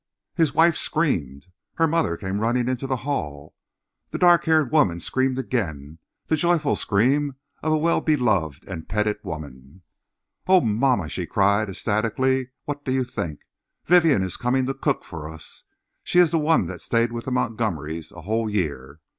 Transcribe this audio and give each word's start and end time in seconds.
His 0.33 0.51
wife 0.55 0.75
screamed. 0.77 1.45
Her 1.75 1.85
mother 1.85 2.17
came 2.17 2.39
running 2.39 2.67
into 2.67 2.87
the 2.87 2.95
hall. 3.05 3.53
The 4.09 4.17
dark 4.17 4.45
haired 4.45 4.71
woman 4.71 4.99
screamed 4.99 5.37
again—the 5.37 6.35
joyful 6.35 6.75
scream 6.75 7.35
of 7.61 7.71
a 7.71 7.77
well 7.77 8.01
beloved 8.01 8.67
and 8.67 8.89
petted 8.89 9.17
woman. 9.23 9.83
"Oh, 10.47 10.59
mamma!" 10.61 11.07
she 11.07 11.27
cried 11.27 11.69
ecstatically, 11.69 12.49
"what 12.65 12.83
do 12.83 12.91
you 12.91 13.03
think? 13.03 13.41
Vivienne 13.85 14.23
is 14.23 14.37
coming 14.37 14.65
to 14.65 14.73
cook 14.73 15.03
for 15.03 15.29
us! 15.29 15.65
She 16.03 16.17
is 16.17 16.31
the 16.31 16.39
one 16.39 16.65
that 16.65 16.81
stayed 16.81 17.11
with 17.11 17.25
the 17.25 17.31
Montgomerys 17.31 18.11
a 18.11 18.21
whole 18.21 18.49
year. 18.49 19.01